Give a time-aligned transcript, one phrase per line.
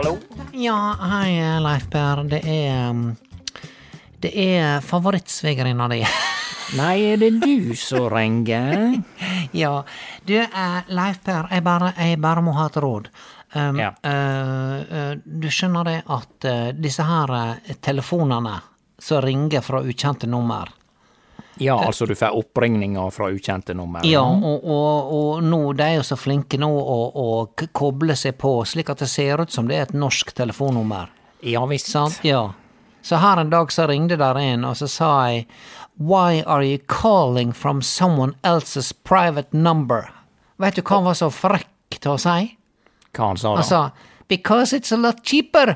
[0.00, 0.14] Hallo?
[0.56, 2.22] Ja, hei Leif Per.
[2.24, 2.94] Det er
[4.16, 5.98] Det er favorittsvigerinna di.
[6.80, 8.94] Nei, er det du som ringer?
[9.52, 9.84] ja.
[10.24, 13.10] Du, eh, Leif Per, jeg bare, jeg bare må ha et råd.
[13.52, 13.90] Um, Ja.
[14.00, 18.56] eh, du skjønner det at uh, disse her telefonene
[18.98, 20.72] som ringer fra ukjente nummer
[21.60, 24.04] Ja, altså du får oppringninger fra ukjente nummer?
[24.08, 27.26] Ja, og, og, og nå, de er jo så flinke nå å, å
[27.76, 31.12] koble seg på, slik at det ser ut som det er et norsk telefonnummer.
[31.44, 31.90] Ja visst.
[31.92, 32.20] Sant?
[32.24, 32.50] Ja.
[33.02, 35.46] Så her en dag så ringte der en, og så sa jeg
[36.00, 40.08] Why are you calling from someone else's private number?
[40.60, 42.54] Vet du hva han var så frekk til å si?
[43.16, 43.60] Hva han sa da?
[43.60, 43.82] Han sa
[44.30, 45.74] Because it's a lot cheaper.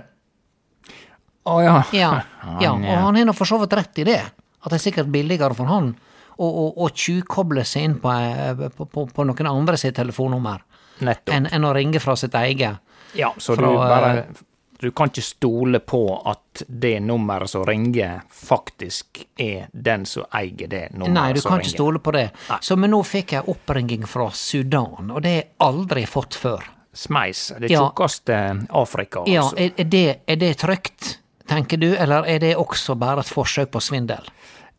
[1.44, 1.76] Å ja.
[1.92, 2.10] Ja,
[2.62, 2.72] ja.
[2.72, 4.20] Og han har nå for så vidt rett i det.
[4.64, 5.92] At det er sikkert billigere for han
[6.40, 10.64] å, tjuvkoble seg inn på, eh, på, på, på noen andre sitt telefonnummer
[11.04, 12.80] enn en å ringe fra sitt eget.
[13.14, 14.42] Ja, så fra, du bare eh,
[14.80, 20.66] Du kan ikke stole på at det nummeret som ringer, faktisk er den som eier
[20.68, 21.64] det nummeret Nei, du kan ringer.
[21.68, 22.24] ikke stole på det.
[22.50, 22.58] Nei.
[22.60, 26.66] Så men nå fikk jeg oppringing fra Sudan, og det har jeg aldri fått før.
[26.94, 27.52] Smeis.
[27.58, 27.84] Det Ja.
[27.86, 29.56] tjukkeste Afrika, Ja, altså.
[29.58, 33.70] er, er, det, er det trygt, tenker du, eller er det også bare et forsøk
[33.74, 34.26] på svindel?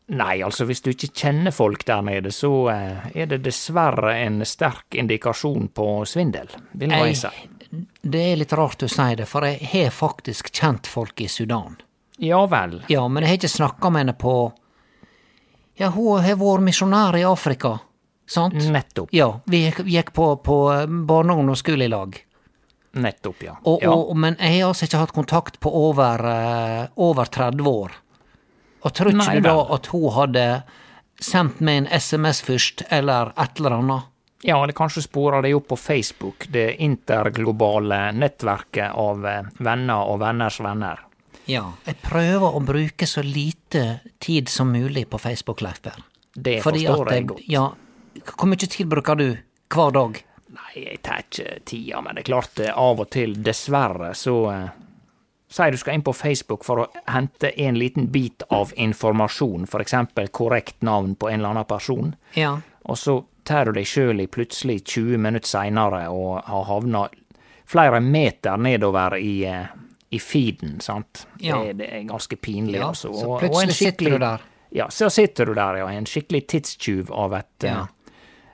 [0.06, 4.38] Nei, altså hvis du ikke kjenner folk der nede, så eh, er det dessverre en
[4.46, 7.32] sterk indikasjon på svindel, vil jeg si.
[8.06, 11.74] Det er litt rart du sier det, for jeg har faktisk kjent folk i Sudan.
[12.22, 12.78] Ja vel.
[12.88, 14.36] Ja, men jeg har ikke snakka med henne på
[15.76, 17.74] Ja, hun har vært misjonær i Afrika,
[18.30, 18.54] sant?
[18.54, 19.10] Nettopp.
[19.12, 20.56] Ja, vi gikk, på, på
[20.86, 22.16] barne- og ungdomsskole i lag.
[22.96, 23.58] Nettopp, ja.
[23.64, 23.92] Og, ja.
[23.92, 27.98] og, men jeg har altså ikke hatt kontakt på over, eh, over 30 år.
[28.86, 30.44] Og tror ikke Nei du da at hun hadde
[31.22, 34.12] sendt meg en SMS først, eller et eller annet?
[34.46, 40.20] Ja, eller kanskje spora de opp på Facebook, det interglobale nettverket av eh, venner og
[40.22, 41.00] venners venner.
[41.50, 41.64] Ja.
[41.86, 45.98] Jeg prøver å bruke så lite tid som mulig på Facebook, Leif Per.
[46.34, 47.44] Det Fordi forstår at jeg godt.
[47.50, 47.66] Ja,
[48.36, 49.28] hvor mye tid bruker du
[49.72, 50.22] hver dag?
[50.56, 54.36] Nei, jeg tar ikke tida, men det er klart av og til, dessverre, så
[55.56, 59.80] Sier du skal inn på Facebook for å hente en liten bit av informasjon, for
[59.80, 62.58] eksempel korrekt navn på en eller annen person, Ja.
[62.84, 67.06] og så tar du deg sjøl i plutselig 20 minutter seinere og har havna
[67.66, 69.66] flere meter nedover i, eh,
[70.12, 71.26] i feeden, sant.
[71.40, 71.62] Ja.
[71.64, 73.08] Det, det er ganske pinlig, Ja, altså.
[73.14, 74.40] så Og- så plutselig sitter du der.
[74.72, 75.86] Ja, så sitter du der, ja.
[75.88, 77.80] En skikkelig tidstyv av et Ja.
[77.80, 77.86] eh,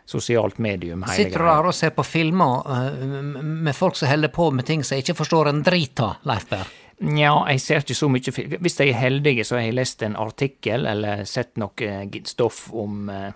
[0.06, 1.02] sosialt medium.
[1.02, 4.66] hele Sitter du der og ser på filmer uh, med folk som holder på med
[4.66, 6.66] ting som jeg ikke forstår en drit av, Leif Per?
[7.02, 8.34] Nja, jeg ser ikke så mye.
[8.62, 12.68] Hvis jeg er heldig, så har jeg lest en artikkel eller sett noe eh, stoff
[12.78, 13.32] om eh,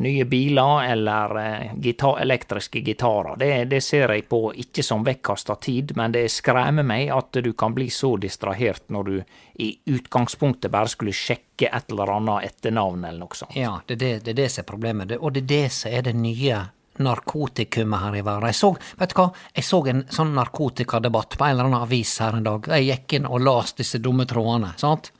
[0.00, 3.36] nye biler eller eh, gitar, elektriske gitarer.
[3.36, 7.52] Det, det ser jeg på ikke som vekkasta tid, men det skremmer meg at du
[7.52, 9.16] kan bli så distrahert når du
[9.64, 13.56] i utgangspunktet bare skulle sjekke et eller annet etternavn eller noe sånt.
[13.56, 15.16] Ja, det er det, det, det som er problemet.
[15.20, 16.64] Og det er det som er det nye
[17.02, 18.48] narkotikumet her i verden.
[18.50, 19.26] Jeg så, vet du hva,
[19.56, 22.68] jeg så en sånn narkotikadebatt på en eller annen avis her en dag.
[22.76, 25.12] Jeg gikk inn og las disse dumme trådene, sant?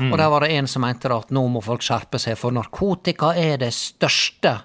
[0.00, 3.34] Og der var det en som mente at nå må folk skjerpe seg, for narkotika
[3.36, 4.56] er det største,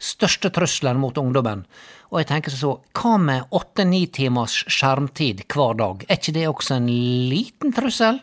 [0.00, 1.66] største trusselen mot ungdommen.
[2.12, 6.04] Og jeg tenker så, hva med åtte-ni timers skjermtid hver dag?
[6.08, 6.88] Er ikke det også en
[7.30, 8.20] liten trussel?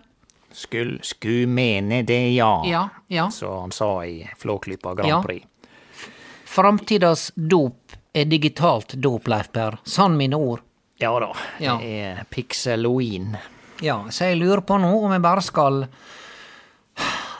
[0.54, 2.52] Skulle, sku mene det, ja.
[2.66, 3.30] Ja, ja.
[3.34, 5.22] Som han sa i Flåklypa Grand Ja.
[6.50, 9.78] Framtidas dop er digitalt dop, Leif Per.
[9.86, 10.64] Sann mine ord.
[11.00, 11.30] Ja da,
[11.62, 11.76] Ja.
[11.78, 13.38] det er pixeloin.
[13.86, 15.86] Ja, så jeg lurer på nå om jeg bare skal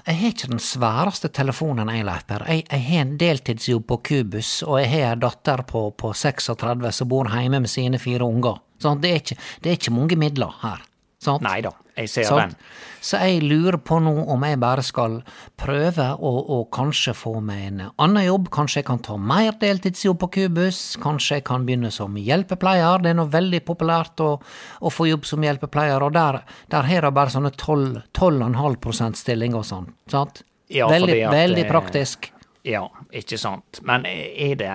[0.06, 2.46] Jeg har ikke den sværeste telefonen, jeg, Leif Per.
[2.48, 6.92] Jeg, jeg har en deltidsjobb på Kubus, og jeg har ei datter på, på 36
[6.96, 8.58] som bor hjemme med sine fire unger.
[8.82, 10.82] Sånn, det, er ikke, det er ikke mange midler her.
[11.22, 11.44] Sant?
[11.46, 12.56] Nei da, jeg ser Sant?
[12.56, 12.72] den.
[13.02, 15.20] Så jeg lurer på nå om jeg bare skal
[15.60, 18.50] prøve å, å kanskje få meg en annen jobb.
[18.52, 20.82] Kanskje jeg kan ta mer deltidsjobb på Kubus.
[21.00, 23.00] Kanskje jeg kan begynne som hjelpepleier.
[23.04, 26.42] Det er nå veldig populært å, å få jobb som hjelpepleier, og der,
[26.72, 29.88] der har de bare sånne 12 12,5 stilling og sånn.
[30.12, 30.44] Sant?
[30.70, 32.32] Ja, veldig, at, veldig eh, praktisk.
[32.68, 32.84] Ja,
[33.16, 33.80] ikke sant.
[33.88, 34.74] Men er det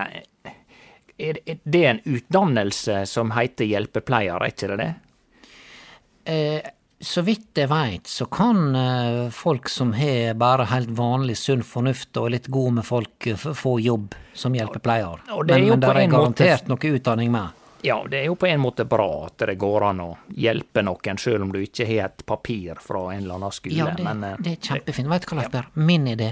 [1.19, 4.95] er det- en utdannelse som heter hjelpepleier, er ikke det det?
[6.25, 6.71] Eh,
[7.05, 12.17] så vidt jeg veit, så kan eh, folk som har bare helt vanlig sunn fornuft
[12.17, 15.21] og er litt gode med folk, eh, få jobb som hjelpepleier.
[15.29, 17.61] Er men men på der er en måte- garantert noe utdanning med.
[17.85, 21.19] Ja, det er jo på en måte bra at det går an å hjelpe noen,
[21.21, 23.77] sjøl om du ikke har et papir fra en eller annen skole.
[23.77, 25.11] Ja, det, men, eh, det er kjempefint.
[25.13, 26.31] Vet du hva, Leif Berr, Min idé.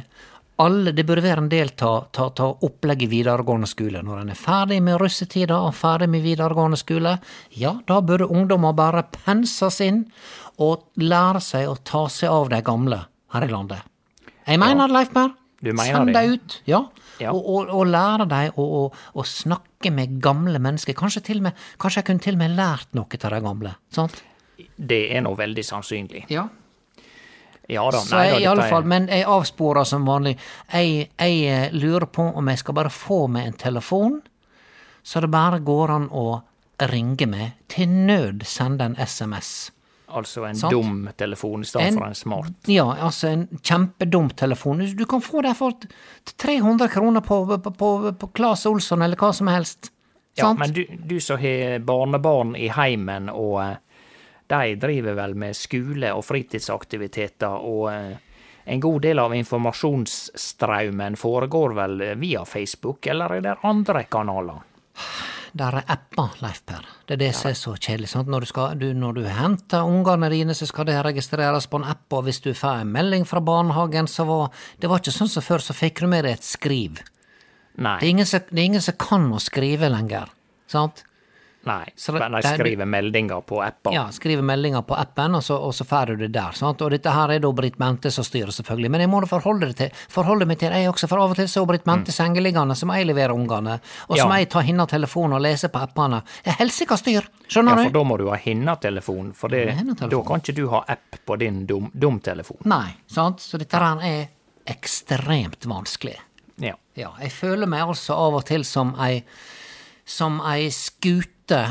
[0.62, 4.02] Alle, det burde være en del av ta, ta opplegg i videregående skole.
[4.04, 7.16] Når en er ferdig med russetida og ferdig med videregående skole,
[7.58, 10.04] ja, da burde ungdommer bare penses inn
[10.62, 13.00] og lære seg å ta seg av de gamle
[13.34, 13.88] her i landet.
[14.46, 15.32] Jeg mener det, Leif Berr.
[15.62, 16.18] Send det?
[16.18, 16.82] dem ut, ja.
[17.20, 17.30] Ja.
[17.30, 20.96] Og, og, og lære dem å, å, å snakke med gamle mennesker.
[20.98, 23.74] Kanskje, til med, kanskje jeg kunne til og med lært noe til de gamle.
[23.94, 24.22] Sant?
[24.76, 26.26] det er nå veldig sannsynlig.
[26.32, 26.46] Ja.
[27.72, 30.36] Ja da, Så nei da, jeg, i alle er- fall, men jeg avsporer som vanlig.
[30.72, 34.20] Jeg, jeg eh, lurer på om jeg skal bare få meg en telefon,
[35.02, 36.26] så det bare går an å
[36.90, 39.70] ringe meg, til nød sende en SMS.
[40.12, 40.74] Altså en Sant?
[40.74, 42.52] dum telefon i stedet for en smart.
[42.68, 44.82] Ja, altså en kjempedum telefon.
[44.96, 45.72] Du- kan få det for
[46.36, 49.88] 300 kroner på, på, på, på Claes Olsson eller hva som helst.
[50.36, 50.58] Ja, Sant?
[50.60, 53.76] men du, du som har barnebarn i heimen, og eh,
[54.52, 61.74] de driver vel med skole og fritidsaktiviteter, og eh, en god del av informasjonsstraumen foregår
[61.80, 64.62] vel via Facebook, eller er det andre kanaler?
[65.52, 66.84] Der er apper, Leif Per.
[67.04, 68.08] Det er det som er så kjedelig.
[68.08, 68.30] Sant?
[68.32, 71.88] Når, du skal, du, når du henter ungene dine, så skal det registreres på en
[71.92, 75.28] app, og hvis du får en melding fra barnehagen, så var Det var ikke sånn
[75.28, 77.02] som før, så fikk du med deg et skriv.
[77.76, 77.98] Nei.
[78.00, 80.32] Det er ingen som, det er ingen som kan å skrive lenger.
[80.72, 81.04] Sant?
[81.64, 83.92] Nei, Så det- de skriver meldinger på appen.
[83.94, 86.50] Ja, skriver meldinger på appen, og så, og så får du det der.
[86.52, 86.80] Sant?
[86.82, 88.90] Og dette her er da Britt Mente som styrer, selvfølgelig.
[88.90, 91.36] Men jeg må da forholde, det til, forholde meg til jeg også, for av og
[91.36, 93.78] til så er Britt Mente sengeliggende, som jeg leverer ungene.
[94.08, 94.16] Og Mm.
[94.16, 94.26] Ja.
[94.26, 96.22] må jeg tar hennes telefon og leser på appene.
[96.44, 97.22] Det er helsika styr!
[97.48, 97.82] Skjønner du?
[97.82, 100.84] Ja, for da må du ha hennes telefon, for det, da kan ikke du ha
[100.88, 102.58] app på din dum- dumtelefon.
[102.64, 103.38] Nei, sant?
[103.38, 104.28] Så dette her er
[104.66, 106.16] ekstremt vanskelig.
[106.58, 106.74] Ja.
[106.96, 109.22] Ja, jeg føler meg altså av og til som ei
[110.04, 111.62] som ei skute,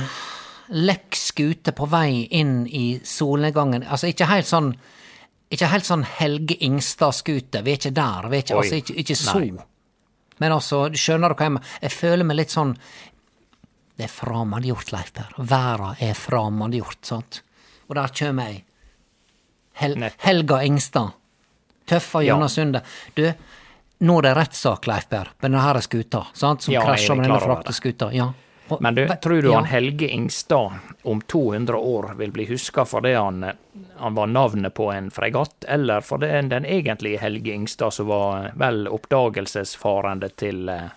[0.71, 3.83] lekk skute på vei inn i solnedgangen.
[3.88, 4.73] Altså ikke helt sånn
[5.51, 8.93] ikke helt sånn Helge Ingstad-skute, vi er ikke der, vi er ikke, Oi, altså ikke,
[9.03, 9.33] ikke så.
[9.41, 9.65] nei.
[10.39, 11.73] Men altså, skjønner du hva jeg mener?
[11.83, 12.71] Jeg føler meg litt sånn
[14.00, 15.33] Det er fremmedgjort, Leif Per.
[15.38, 17.41] Verda er fremmedgjort, sant?
[17.91, 18.61] Og der kjem jeg.
[19.77, 19.97] Hel.
[20.23, 21.11] Helga Ingstad.
[21.91, 22.39] Tøffa Ja.
[22.47, 22.88] sundet.
[23.13, 23.27] Du,
[24.01, 26.65] nå er det rettssak, Leif Berr, på denne skuta, sant?
[26.65, 27.46] Som Ja, er krasja med denne det.
[27.46, 28.10] frakteskuta.
[28.13, 28.31] Ja.
[28.79, 29.55] Men du, tror du ja.
[29.55, 30.72] han Helge Ingstad
[31.03, 33.43] om 200 år vil bli huska fordi han,
[33.98, 38.51] han var navnet på en fregatt, eller fordi den, den egentlige Helge Ingstad som var
[38.55, 40.88] vel oppdagelsesfarende til eh,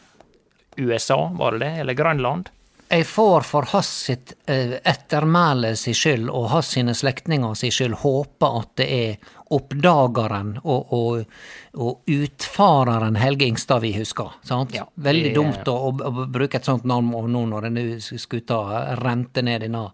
[0.76, 2.48] USA, var det det, eller Grønland?
[2.88, 7.96] Jeg får for hans sitt eh, ettermæle si skyld og hans sine slektninger si skyld
[8.04, 11.38] håpe at det er oppdageren og, og,
[11.78, 14.36] og utfareren Helge Ingstad vi husker.
[14.46, 14.74] Sant?
[14.76, 18.60] Ja, Veldig dumt å, å, å bruke et sånt navn nå når denne skuta
[19.00, 19.86] rente ned denne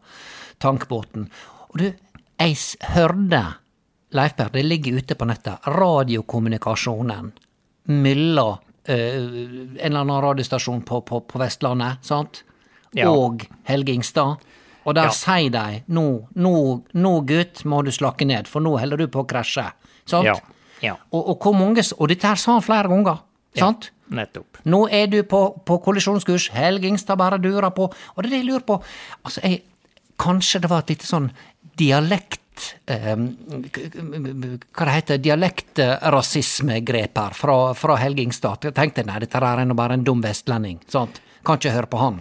[0.60, 1.28] tankbåten.
[1.70, 1.86] Og du,
[2.40, 2.56] jeg
[2.94, 3.44] hørte,
[4.16, 7.30] Leif Per, det ligger ute på nettet, radiokommunikasjonen
[7.90, 12.42] mellom uh, en eller annen radiostasjon på, på, på Vestlandet, sant?
[12.96, 13.10] Ja.
[13.12, 14.42] Og Helge Ingstad.
[14.84, 15.10] Og der Ja.
[15.10, 19.20] sier de nå, nå, nå gutt må du slakke ned, for nå holder du på
[19.24, 19.66] å krasje.
[20.06, 20.24] Sant?
[20.24, 20.34] Ja.
[20.82, 20.94] Ja.
[21.12, 23.18] Og, og mange Og dette her sa han flere ganger,
[23.56, 23.90] sant?
[23.92, 24.56] Ja, Nettopp.
[24.64, 27.84] Nå er du på, på kollisjonskurs, Helgingstad bare durer på.
[28.16, 28.82] Og det er det jeg lurer på
[29.24, 29.62] Altså, jeg,
[30.18, 31.30] Kanskje det var et lite sånn
[31.78, 33.14] dialekt eh,
[33.70, 33.86] k-
[34.74, 35.18] Hva det heter
[36.10, 38.64] Dialektrasismegrep her fra, fra Helgingstad.
[38.68, 40.80] Jeg tenkte nei, dette er nå bare en dum vestlending.
[40.90, 41.20] sant?
[41.44, 42.18] Kan ikke høre på han.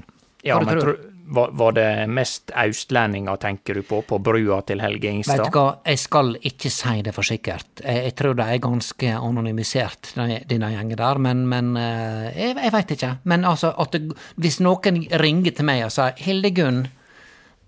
[0.47, 0.95] Ja, men tror?
[1.29, 5.43] Var, var det mest austlendinger, tenker du på, på brua til Helge Ingstad?
[5.43, 7.67] Vet du hva, jeg skal ikke si det for sikkert.
[7.83, 12.73] Jeg, jeg tror de er ganske anonymisert, denne, gjengen der, men, men eh, jeg, jeg
[12.75, 13.11] veit ikke.
[13.29, 14.01] Men altså, det,
[14.41, 16.87] hvis noen ringer til meg og sier 'Hildegunn,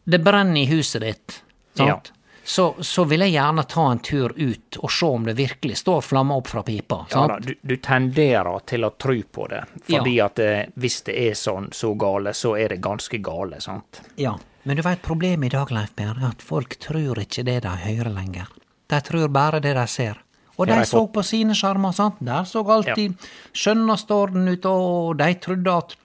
[0.09, 1.41] det brenner i huset ditt',
[1.77, 2.13] sant?
[2.51, 6.01] Så, så vil jeg gjerne ta en tur ut og se om det virkelig står
[6.03, 6.97] flammer opp fra pipa.
[7.13, 11.15] Ja, da, du, du tenderer til å tro på det, fordi at eh, hvis det
[11.29, 14.01] er sånn så gale, så er det ganske gale, sant?
[14.19, 14.33] Ja,
[14.67, 18.11] men du veit problemet i dag, Leif er at folk tror ikke det de hører
[18.19, 18.51] lenger.
[18.91, 20.19] De tror bare det de ser.
[20.59, 22.19] Og de så på sine skjermer, sant.
[22.19, 23.15] Der så alltid
[23.55, 25.95] skjønneste orden ut, og de trodde at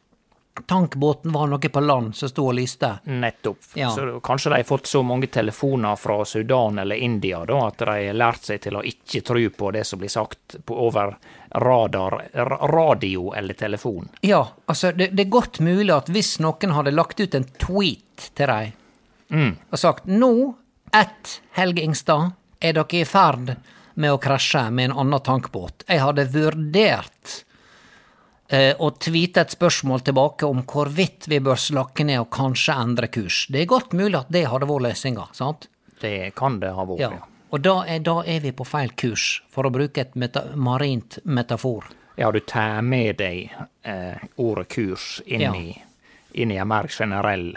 [0.67, 2.93] tankbåten var noe på land som sto og lyste.
[3.05, 3.59] Nettopp.
[3.75, 3.91] Ja.
[3.95, 7.91] Så kanskje de har fått så mange telefoner fra Sudan eller India da, at de
[7.91, 11.17] har lært seg til å ikke tro på det som blir sagt på over
[11.57, 12.19] radar,
[12.73, 14.09] radio eller telefon.
[14.21, 18.31] Ja, altså, det, det er godt mulig at hvis noen hadde lagt ut en tweet
[18.35, 18.75] til dem
[19.71, 20.55] og sagt nå,
[20.95, 23.57] ett Helge Ingstad, er dere i ferd
[23.97, 25.85] med å krasje med en annen tankbåt.
[25.89, 27.43] Jeg hadde vurdert
[28.49, 33.09] eh, å tweete et spørsmål tilbake om hvorvidt vi bør slakke ned og kanskje endre
[33.09, 33.47] kurs.
[33.51, 35.69] Det er godt mulig at det hadde vært løsninga, sant?
[36.01, 37.11] Det kan det ha vært, Ja.
[37.17, 37.25] ja.
[37.55, 41.19] Og da er, da er vi på feil kurs, for å bruke et meta marint
[41.25, 41.85] metafor.
[42.19, 43.53] Ja, du tar med deg
[43.87, 45.53] eh, ordet kurs inn, Ja.
[45.55, 45.77] i,
[46.35, 47.55] inn i en mer generell,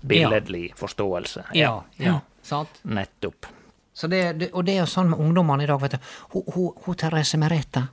[0.00, 1.44] billedlig forståelse.
[1.54, 2.18] Ja, ja.
[2.42, 2.80] Sant?
[2.82, 3.46] Nettopp.
[3.94, 5.98] Så det, det, og det er jo sånn med ungdommene i dag, vet du.
[6.32, 7.84] Hun, hun, hun Therese Merete,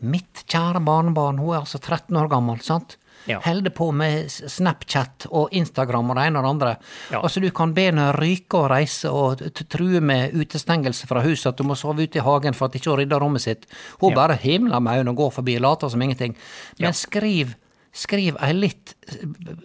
[0.00, 2.96] mitt kjære barnebarn, hun er altså 13 år gammel, sant?
[3.28, 3.36] Ja.
[3.44, 6.70] Holder på med Snapchat og Instagram og det ene og det andre.
[7.12, 7.18] Ja.
[7.20, 11.58] Altså, du kan be henne ryke og reise og true med utestengelse fra huset, at
[11.60, 13.66] du må sove ute i hagen for at ikke hun rydder rommet sitt.
[14.00, 14.16] Hun Ja.
[14.22, 16.34] bare himler med øynene og går forbi og later som ingenting.
[16.78, 17.54] Men skriv,
[17.92, 18.94] skriv ei litt,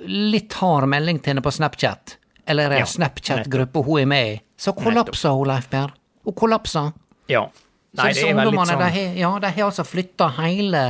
[0.05, 4.73] litt hard melding til henne på Snapchat, eller ei Snapchat-gruppe hun er med i, så
[4.75, 5.93] kollapser hun, Leif Per.
[6.25, 6.91] Hun kollapser.
[7.31, 7.47] Ja.
[7.97, 10.83] Nei, så det disse ungdommene, sånn de ja, de har altså flytta hele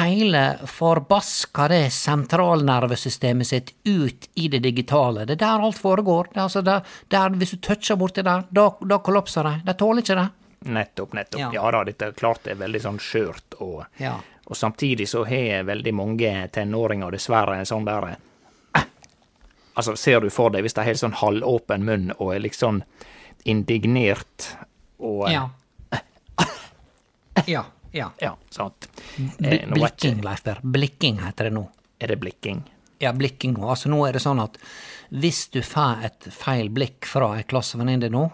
[0.00, 5.22] Hele forbaska det sentralnervesystemet sitt ut i det digitale.
[5.24, 6.26] Det er der alt foregår.
[6.32, 9.52] Det er altså der, der, hvis du toucher borti der, da, da kollapser de.
[9.68, 10.24] De tåler ikke det.
[10.74, 11.38] Nettopp, nettopp.
[11.40, 11.50] Ja.
[11.54, 14.16] Ja, da, dette klart det er veldig sånn skjørt, og, Ja.
[14.50, 18.08] og samtidig så har veldig mange tenåringer dessverre en sånn der
[18.74, 18.82] eh,
[19.76, 22.82] Altså, ser du for deg hvis de har helt sånn halvåpen munn og er liksom
[23.44, 24.56] indignert
[24.98, 25.46] og Ja.
[27.46, 27.64] Ja.
[27.92, 28.10] ja.
[28.20, 28.88] Ja, sant.
[29.42, 30.58] Eh, blikking, Leif Per.
[30.62, 31.66] Blikking heter det nå.
[32.00, 32.62] Er det blikking?
[33.00, 33.68] Ja, blikking nå.
[33.68, 34.56] Altså, nå er det sånn at
[35.12, 38.24] hvis du får et feil blikk fra ei klassevenninne nå,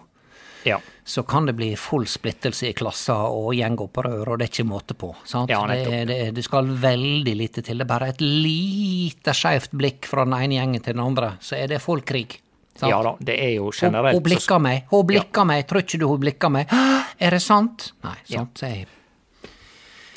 [0.63, 0.77] Ja.
[1.03, 4.95] så kan det bli full splittelse i klassa og gjengopprør, og det er ikke måte
[4.95, 5.09] på.
[5.27, 5.51] Sant?
[5.51, 7.77] Ja, det, det, det skal veldig lite til.
[7.77, 11.59] Det er bare et lite skeivt blikk fra den ene gjengen til den andre, så
[11.59, 12.39] er det full krig.
[12.75, 12.89] Sant?
[12.89, 16.07] ja da, det er jo generelt hun blikker meg, hun blikker meg, tror ikke du
[16.09, 16.67] hun blikker meg?
[16.73, 17.91] «Hæ, Er det sant?
[18.03, 18.39] Nei, Ja.
[18.39, 18.87] sant, sier jeg.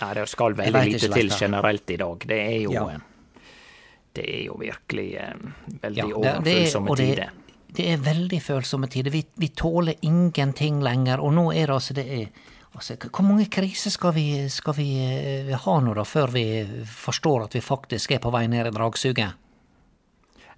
[0.01, 2.19] Nei, det skal veldig lite til generelt i dag.
[2.27, 2.99] Det er jo Ja.
[4.17, 5.35] Det er jo virkelig eh,
[5.83, 7.31] veldig Ja, er- overfølsomme tider.
[7.77, 9.11] Det er veldig følsomme tider.
[9.13, 12.29] Vi, vi tåler ingenting lenger, og nå er det altså det er,
[12.75, 14.87] altså, Hvor mange kriser skal vi, skal vi
[15.51, 16.45] eh, ha nå, da, før vi
[16.87, 19.35] forstår at vi faktisk er på vei ned i dragsuget?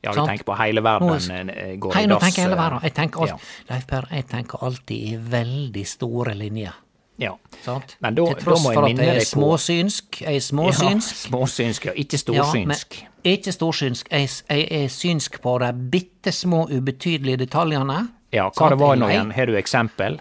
[0.04, 0.28] Ja, du sant?
[0.30, 2.80] tenker på hele verden går i går Hei, i nå tenker jeg hele eh, verden.
[2.86, 3.36] Jeg tenker, alt, ja.
[3.74, 6.76] Leif Per, jeg tenker alltid i veldig store linjer.
[7.18, 7.32] Ja.
[7.64, 7.96] Sant?
[8.00, 10.20] Men da- Til tross for at jeg er småsynsk.
[10.20, 11.16] Jeg er Ja, småsynsk.
[11.26, 11.92] småsynsk, ja.
[11.98, 12.98] Ikke Ja, men storsynsk.
[13.24, 14.08] ikke storsynsk.
[14.12, 18.08] Jeg, jeg er synsk på de bitte små, ubetydelige detaljene.
[18.32, 19.32] Ja, hva det var nå igjen?
[19.34, 20.20] Har du eksempel?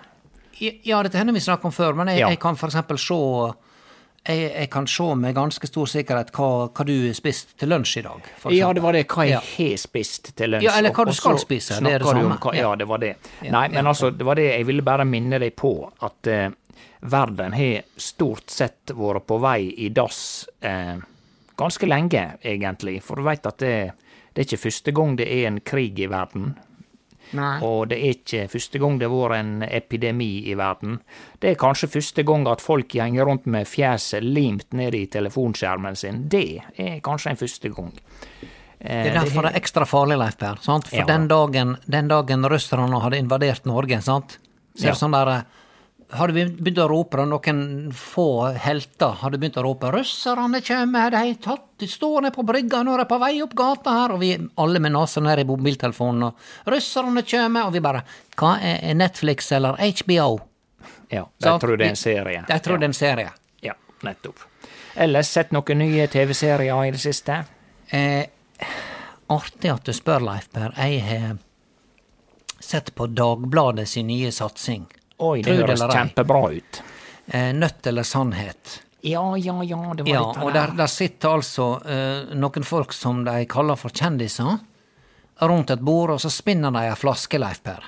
[0.59, 2.29] Ja, dette hender vi snakket om før, men jeg, Ja.
[2.29, 3.53] jeg kan for eksempel se
[4.27, 8.03] jeg, jeg kan se med ganske stor sikkerhet hva, hva du spist til lunsj i
[8.05, 8.21] dag.
[8.41, 9.39] for Ja, det var det hva jeg Ja.
[9.39, 10.63] har spist til lunsj.
[10.63, 12.37] Ja, eller hva og- du skal spise, det er det samme.
[12.37, 12.75] hva- Ja.
[12.75, 13.15] Det var det.
[13.43, 16.49] Ja, Nei, men altså, det var det jeg ville bare minne deg på, at eh,
[17.01, 20.97] verden har stort sett vært på vei i dass eh,
[21.57, 23.01] ganske lenge, egentlig.
[23.03, 23.91] For du veit at det,
[24.33, 26.55] det er ikke første gang det er en krig i verden.
[27.33, 27.59] Nei.
[27.61, 30.99] Og det er ikke første gang det har vært en epidemi i verden.
[31.41, 35.95] Det er kanskje første gang at folk henger rundt med fjeset limt ned i telefonskjermen
[35.99, 36.27] sin.
[36.29, 37.91] Det er kanskje en første gang.
[38.79, 40.55] Eh, Det er derfor det er ekstra farlig, Leif Per.
[40.61, 40.87] Sant?
[40.87, 41.05] For Ja.
[41.05, 44.37] den, dagen, den dagen russerne hadde invadert Norge, sant?
[44.77, 44.93] så er Ja.
[44.93, 45.41] sånn der eh,
[46.07, 47.57] Hadde vi begynt å rope, noen
[47.91, 52.79] få helter hadde begynt å rope 'Russerne kjem, de, tatt, de står nede på brygga,
[52.83, 55.43] nå er de på vei opp gata her', og vi alle med nesa ned i
[55.43, 58.03] mobiltelefonen, og 'Russerne kommer', og vi bare
[58.37, 60.39] 'Hva er Netflix eller HBO?'
[61.09, 62.45] Ja, de tror det er en serie.
[62.47, 63.31] De tror det er en serie.
[63.61, 63.73] Ja,
[64.03, 64.39] nettopp.
[64.95, 67.43] Ellers sett noen nye TV-serier i det siste?
[67.89, 68.25] Eh,
[69.27, 70.73] artig at du spør, Leif Per.
[70.77, 71.37] Jeg har
[72.59, 74.87] sett på Dagbladet sin nye satsing.
[75.17, 76.81] Oi, det høres kjempebra ut.
[77.27, 78.81] Nøtt Nødt eller sannhet.
[79.01, 82.65] Ja, ja, ja, det var Ja, litt av og der, der sitter altså uh, noen
[82.65, 84.57] folk som de kaller for kjendiser,
[85.41, 87.85] rundt et bord, og så spinner de ei flaske, Leif Per.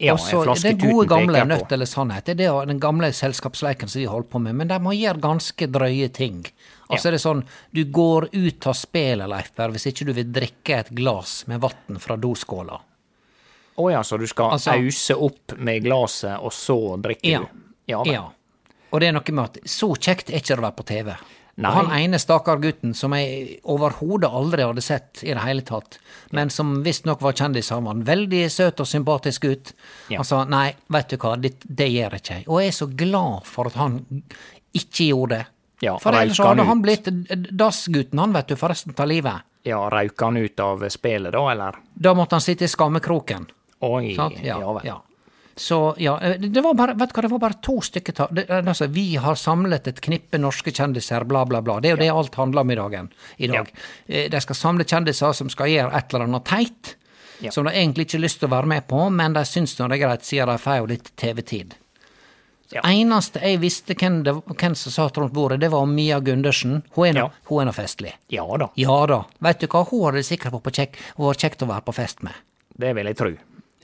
[0.00, 1.66] Ja, og så en flaske Den gode gamle nøtt.
[1.66, 4.78] Nødt eller sannhet, det er den gamle selskapsleiken som vi holder på med, men de
[4.80, 6.44] må gjøre ganske drøye ting.
[6.88, 7.10] Altså Ja.
[7.10, 10.78] er det sånn, du går ut av spelet, Leif Per, hvis ikke du vil drikke
[10.78, 12.80] et glass med vann fra doskåla.
[13.80, 17.38] Å ja, så du skal Altså- ause opp med glasset, og så drikker Ja.
[17.40, 17.46] du?
[17.88, 18.02] Ja.
[18.06, 18.24] Ja.
[18.92, 21.14] Og det er noe med at så kjekt er ikke det å være på TV.
[21.60, 21.68] Nei.
[21.70, 25.98] Og han ene stakkar gutten som jeg overhodet aldri hadde sett i det hele tatt,
[26.32, 29.72] men som visstnok var kjendis, han var en veldig søt og sympatisk gutt.
[30.08, 30.18] Ja.
[30.18, 32.44] Han sa nei, vet du hva, det, det gjør ikke jeg.
[32.48, 33.98] Og jeg er så glad for at han
[34.74, 35.46] ikke gjorde det.
[35.82, 37.04] Ja, for ellers så han hadde han blitt
[37.56, 39.42] dassgutten, han, vet du, for resten av livet.
[39.64, 41.76] Ja, røyka han ut av spillet da, eller?
[41.94, 43.46] Da måtte han sitte i skammekroken.
[43.80, 44.40] Oi, Sant?
[44.44, 44.98] ja, Ja, ja.
[45.60, 48.26] Så ja, eh, det var bare, vet du hva, det var bare to stykker ta,
[48.32, 51.80] det, altså, Vi har samlet et knippe norske kjendiser, bla, bla, bla.
[51.80, 53.68] Det er jo det alt handler om i, dagen, i dag.
[54.08, 54.28] Ja.
[54.32, 56.94] De skal samle kjendiser som skal gjøre et eller annet teit,
[57.40, 57.50] Ja.
[57.50, 59.84] som de egentlig ikke har lyst til å være med på, men de syns det
[59.90, 61.74] er greit, siden de får jo litt TV-tid.
[62.70, 62.80] Ja.
[62.86, 66.82] Eneste jeg visste hvem, det, hvem som satt rundt bordet, det var Mia Gundersen.
[66.94, 67.30] Hun er nå
[67.66, 67.72] Ja.
[67.72, 68.12] festlig.
[68.30, 69.24] Ja da, Ja da.
[69.40, 71.82] Vet du hva, hun hadde det sikkert vært på kjekk, hun var kjekt å være
[71.84, 72.32] på fest med.
[72.78, 73.36] det vil jeg tro.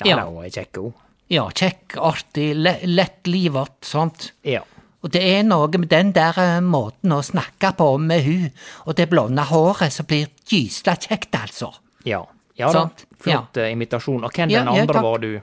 [0.05, 0.25] Ja, Ja.
[0.27, 0.95] hun er kjekk, hun.
[1.29, 4.33] Ja, kjekk, artig, le lettlivet, sant?
[4.45, 4.63] Ja.
[5.03, 8.51] Og det er noe med den der eh, måten å snakke på med hun,
[8.87, 11.73] og det blonde håret som blir gysla kjekt, altså.
[12.05, 12.25] Ja.
[12.57, 13.03] Ja da, Sant?
[13.21, 13.67] flott ja.
[13.69, 14.25] imitasjon.
[14.25, 15.41] Og hvem Ja, den andre ja, var du?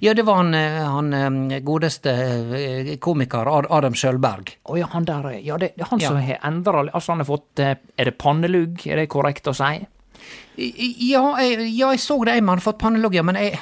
[0.00, 1.12] Ja, det var han, eh, han
[1.52, 2.10] eh, godeste
[2.56, 4.54] eh, komiker Adam Sjølberg.
[4.64, 7.28] Å ja, han der, ja, det, det er han som har endra Altså, han har
[7.28, 9.84] fått eh, Er det pannelugg, er det korrekt å si?
[10.56, 13.58] Ja, jeg, ja, jeg så det, en mann fått pannelugg, ja, men jeg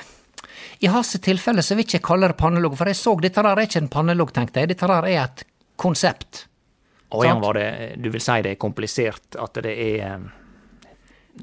[0.82, 3.54] i hans tilfelle så vil jeg ikke kalle det pannelugg, for jeg så dette der
[3.54, 5.44] er ikke en pannelugg, tenkte jeg, dette der er et
[5.78, 6.46] konsept.
[7.12, 7.66] Og igjen var det
[8.02, 10.24] Du vil si det er komplisert, at det er eh,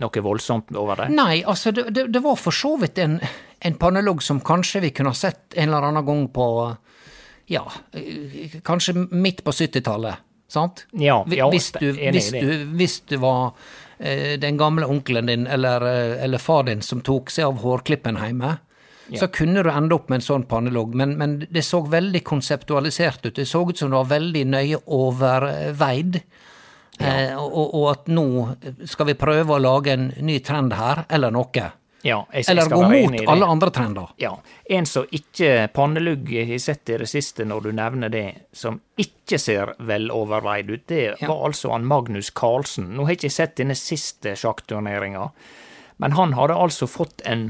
[0.04, 1.10] noe voldsomt over det?
[1.16, 3.20] Nei, altså, det, det, det var for så vidt en,
[3.64, 6.48] en pannelugg som kanskje vi kunne ha sett en eller annen gang på
[7.50, 7.64] Ja,
[8.62, 10.20] kanskje midt på 70-tallet,
[10.52, 10.84] sant?
[10.92, 13.56] Ja, ja, hvis, du, hvis, du, hvis du var
[13.98, 18.20] eh, den gamle onkelen din eller, eh, eller far din som tok seg av hårklippen
[18.22, 18.58] hjemme,
[19.18, 20.94] så kunne du ende opp med en sånn pannelogg.
[20.96, 23.36] men, men det så veldig konseptualisert ut.
[23.36, 26.22] Det så ut som det var veldig nøye overveid.
[27.00, 28.26] Eh, og, og at nå
[28.86, 31.70] skal vi prøve å lage en ny trend her, eller noe.
[32.02, 34.12] Ja, jeg, jeg Eller gå mot alle andre trender.
[34.22, 34.34] Ja.
[34.72, 39.40] En som ikke pannelugg har sett i det siste, når du nevner det, som ikke
[39.40, 41.28] ser veloverveid ut, det Ja.
[41.28, 42.94] var altså han Magnus Carlsen.
[42.96, 45.30] Nå har jeg ikke sett denne siste sjakkturneringa,
[46.00, 47.50] men han hadde altså fått en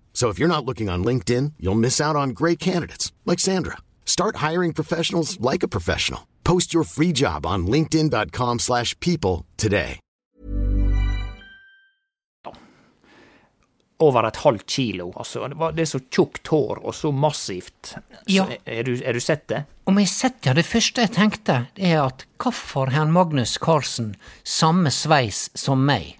[0.13, 3.77] So if you're not looking on LinkedIn, you'll miss out on great candidates like Sandra.
[4.05, 6.27] Start hiring professionals like a professional.
[6.43, 9.99] Post your free job on linkedin.com/people today.
[14.01, 15.11] over et halvt kilo.
[15.15, 17.95] Altså, det, var, det er så tjukt hår og så massivt.
[18.27, 18.47] Ja.
[18.47, 19.63] Så, er, du, er du sett det?
[19.89, 24.15] Om jeg sett, ja, Det første jeg tenkte, det er at hvorfor har Magnus Carlsen
[24.43, 26.17] samme sveis som meg?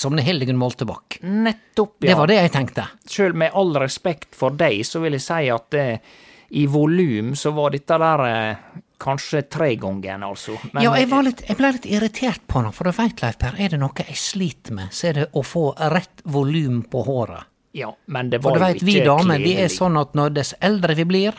[0.00, 1.18] Som det hellige Moltebakk.
[1.28, 2.12] Nettopp, ja.
[2.12, 2.86] Det var det jeg tenkte.
[3.04, 6.14] Sjøl med all respekt for deg, så vil jeg si at eh,
[6.56, 8.62] i volum så var dette der eh,
[9.00, 10.56] kanskje tregangen, altså.
[10.72, 13.38] Men, ja, jeg, var litt, jeg ble litt irritert på det, for du veit, Leif
[13.40, 17.04] Per, er det noe jeg sliter med, så er det å få rett volum på
[17.06, 17.48] håret.
[17.76, 20.16] Ja, men det For var du jo veit, ikke vi damer, vi er sånn at
[20.18, 21.38] når dess eldre vi blir,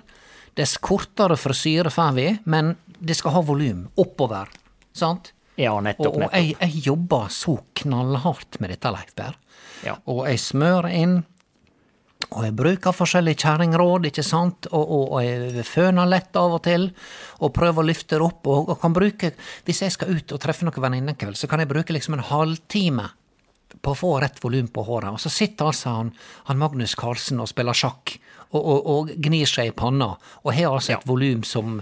[0.57, 4.49] dess kortere frisyre får vi, men det skal ha volum oppover,
[4.95, 5.33] sant?
[5.61, 6.15] Ja, nettopp.
[6.15, 9.37] Og, og jeg, jeg jobber så knallhardt med dette, Leif Berr.
[9.85, 9.97] Ja.
[10.09, 11.21] Og jeg smører inn,
[12.29, 16.61] og jeg bruker forskjellige kjerringråd, ikke sant, og, og, og jeg føner lett av og
[16.67, 16.89] til,
[17.41, 19.33] og prøver å løfte det opp, og, og kan bruke
[19.67, 22.17] Hvis jeg skal ut og treffe noen venninner en kveld, så kan jeg bruke liksom
[22.17, 23.09] en halvtime
[23.81, 25.15] på å få rett volum på håret.
[25.15, 26.11] Og så sitter altså han,
[26.49, 28.17] han Magnus Carlsen og spiller sjakk,
[28.51, 30.09] og, gnir seg i panna,
[30.43, 31.79] og har altså et volum som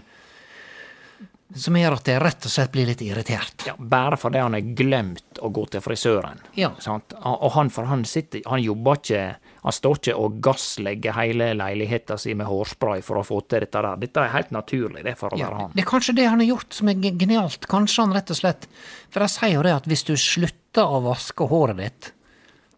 [1.56, 3.64] som gjør at jeg rett og slett blir litt irritert.
[3.66, 6.38] Ja, bare fordi han har glemt å gå til frisøren.
[6.54, 6.70] Ja.
[6.84, 7.16] Sant?
[7.26, 9.22] Og han, for han sitter Han jobber ikke
[9.64, 13.82] Han står ikke og gasslegger hele leiligheta si med hårspray for å få til dette
[13.82, 13.98] der.
[14.00, 15.72] Dette er helt naturlig, det, for å Ja, være han.
[15.76, 17.68] det er kanskje det han har gjort som er genialt.
[17.68, 18.70] Kanskje han rett og slett
[19.10, 22.12] For de sier jo det at hvis du slutter å vaske håret ditt,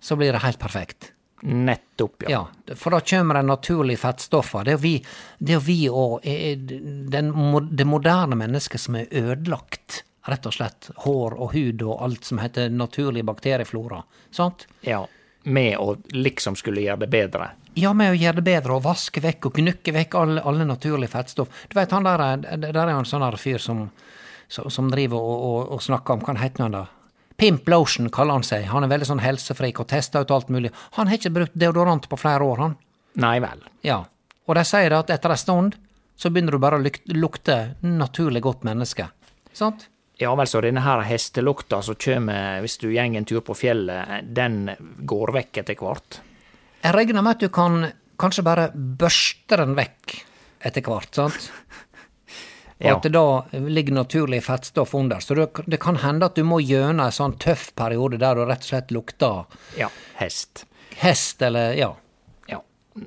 [0.01, 1.11] så blir det helt perfekt.
[1.41, 2.29] Nettopp, ja.
[2.67, 4.63] Ja, for da kommer de naturlige fettstoffer.
[4.67, 4.93] Det er vi,
[5.39, 7.31] det er vi og eh, den,
[7.71, 10.91] det moderne mennesket som er ødelagt, rett og slett.
[11.05, 14.03] Hår og hud og alt som heter naturlig bakterieflora.
[14.31, 14.67] Sant?
[14.85, 15.03] ja.
[15.43, 17.47] Med å liksom skulle gjøre det bedre.
[17.73, 21.09] Ja, med å gjøre det bedre, og vaske vekk og gnukke vekk alle, alle naturlige
[21.15, 21.63] fettstoff.
[21.71, 23.87] Du vet, han der, er- der er jo en sånn fyr som,
[24.47, 26.83] som, som driver og, og, og snakker om Hva heter han da?
[27.37, 28.67] Pimp Lotion kaller han seg.
[28.71, 30.71] Han er veldig sånn helsefrik og tester ut alt mulig.
[30.97, 32.75] Han har ikke brukt deodorant på flere år, han.
[33.21, 33.63] Nei vel.
[33.85, 34.03] Ja.
[34.47, 35.77] Og de sier at etter ei stund
[36.21, 39.07] så begynner du bare å lukte naturlig godt menneske.
[39.57, 39.87] Sant?
[40.21, 44.27] Ja vel, så denne her hestelukta som kommer hvis du går en tur på fjellet,
[44.37, 44.67] den
[45.09, 46.19] går vekk etter hvert?
[46.81, 47.87] Jeg regner med at du kan
[48.21, 50.19] kanskje bare børste den vekk
[50.61, 51.49] etter hvert, sant?
[52.81, 52.95] Og Ja.
[52.97, 55.19] at det da ligger naturlig fettstoff under.
[55.21, 58.41] Så det, det kan hende at du må gjennom en sånn tøff periode der du
[58.49, 59.45] rett og slett lukter
[59.77, 60.65] Ja, hest.
[60.97, 61.91] hest, eller ja,
[62.49, 62.59] Ja.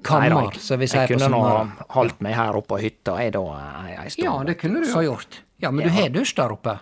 [0.03, 1.43] Kammer, Nei som vi sier på kunne nå
[1.91, 4.25] holdt meg her oppe på hytta, ei, ei stund.
[4.25, 5.41] Ja, det kunne du ha gjort.
[5.61, 6.79] Ja, men du har dusj der oppe.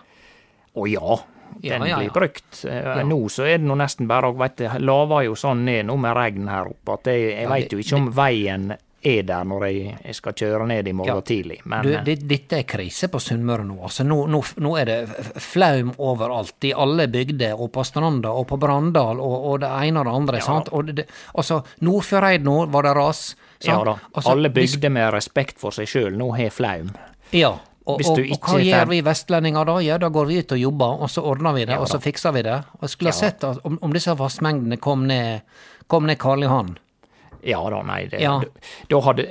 [0.75, 1.17] Å ja,
[1.61, 2.63] den blir brukt.
[2.65, 5.85] Eh, Nå så er det nå nesten bare å Veit du, laver jo sånn ned
[5.89, 8.73] nå med regn her oppe at jeg, jeg veit jo ikke om veien
[9.05, 11.21] er der når jeg, skal kjøre ned i morgen Ja.
[11.21, 11.59] tidlig.
[11.65, 13.77] Men Du, eh, det, dette er krise på Sunnmøre nå.
[13.83, 14.99] Altså, nå, nå, nå er det
[15.43, 19.99] flaum overalt, i alle bygder, og på Stranda, og på Brandal, og, og det ene
[19.99, 20.41] og det andre.
[20.41, 20.69] sant?
[20.71, 23.35] Og det, altså, Nordfjordeid nå var det ras.
[23.63, 26.91] ja da, Altså, alle bygder med respekt for seg sjøl nå har flaum.
[27.31, 27.53] Ja.
[27.85, 29.73] Og, og, og hva gjør vi vestlendinger da?
[29.83, 31.99] Ja, da går vi ut og jobber, og så ordner vi det, Ja og så
[31.99, 32.53] fikser vi det.
[32.79, 33.19] Og jeg skulle ha Ja.
[33.29, 35.41] sett at om, om disse vassmengdene kom ned,
[35.91, 36.77] kom ned Karl Johan.
[37.43, 38.41] Ja da, nei, det, Ja.
[38.89, 39.25] da hadde,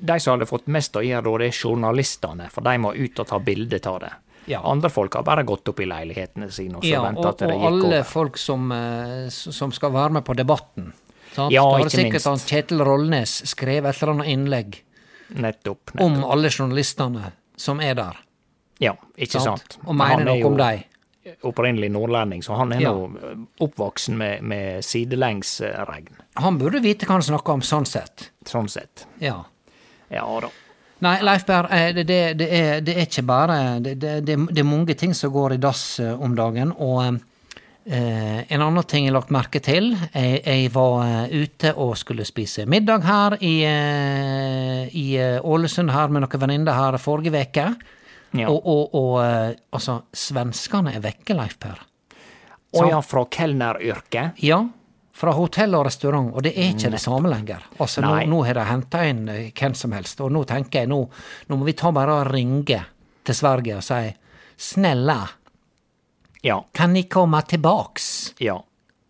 [0.00, 3.20] De som hadde fått mest å gjøre da, det er journalistene, for de må ut
[3.20, 4.12] og ta bilde av det.
[4.48, 4.62] Ja.
[4.64, 7.56] Andre folk har bare gått opp i leilighetene sine og så Ja, venta til det
[7.56, 10.92] og alle folk som, eh, som skal være med på debatten.
[11.34, 11.52] Sant?
[11.52, 12.26] Ja, da har ikke sikkert minst.
[12.26, 14.78] han Kjetil Rollnes skrevet et eller annet innlegg
[15.34, 15.92] Nettopp.
[15.92, 16.00] nettopp.
[16.00, 18.16] om alle journalistene som er der.
[18.80, 19.76] Ja, ikke sant.
[19.86, 20.82] Og mener er noe om dem.
[21.48, 22.92] Opprinnelig nordlending, så han er Ja.
[22.92, 28.30] nå oppvoksen med, med sidelengsregn, Han burde vite hva han snakker om, sånn sett.
[28.46, 29.06] sånn sett.
[29.20, 29.44] Ja.
[30.10, 30.48] Ja da.
[31.00, 34.36] Nei, Leif Berr, eh, det, det, det, er, det er ikke bare det, det, det,
[34.50, 36.72] det er mange ting som går i dass eh, om dagen.
[36.78, 37.20] Og
[37.86, 41.94] eh, en annen ting jeg har lagt merke til Jeg, jeg var eh, ute og
[42.00, 43.54] skulle spise middag her i,
[44.90, 45.06] i
[45.42, 47.68] Ålesund her med noen venninner her forrige uke.
[48.36, 48.48] Ja.
[48.52, 51.78] Og, og, og eh, altså, svenskene er vekke, Leif Per.
[52.76, 54.42] Å ja, fra kelneryrket?
[54.44, 54.58] Ja,
[55.18, 57.64] fra hotell og restaurant, og det er ikke det samme lenger.
[57.80, 58.26] Altså, Nei.
[58.28, 61.00] nå har de henta inn eh, hvem som helst, og nå tenker jeg nå,
[61.48, 62.82] nå må vi ta bare og ringe
[63.24, 64.02] til Sverige og si
[64.58, 65.18] snälla,
[66.42, 66.64] Ja.
[66.72, 68.34] kan ni komme tilbaks?
[68.38, 68.60] Ja.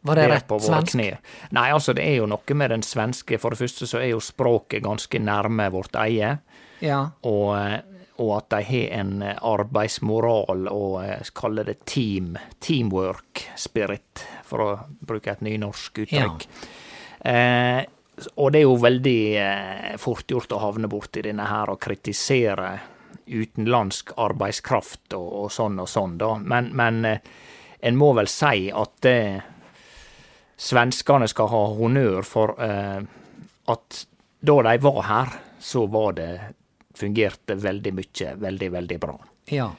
[0.00, 0.92] Var det det rett svensk?
[0.94, 1.18] kne.
[1.50, 3.36] Nei, altså det er jo noe med den svenske.
[3.38, 6.38] For det første så er jo språket ganske nærme vårt eie.
[6.80, 7.00] Ja.
[7.26, 7.80] Og, eh,
[8.18, 14.64] og at de har en eh, arbeidsmoral og eh, kaller det team, teamwork spirit, for
[14.64, 14.68] å
[15.00, 16.46] bruke et nynorsk uttrykk.
[17.20, 17.80] Eh,
[18.34, 22.72] og det er jo veldig eh, fort gjort å havne borti denne her og kritisere
[23.28, 26.32] utenlandsk arbeidskraft og, og sånn og sånn, da.
[26.40, 27.22] Men, men eh,
[27.80, 29.38] en må vel si at eh,
[30.58, 33.00] svenskene skal ha honnør for eh,
[33.68, 34.04] at
[34.40, 36.32] da de var her, så var det
[36.98, 39.16] fungerte veldig mye veldig, veldig bra.
[39.54, 39.70] Ja.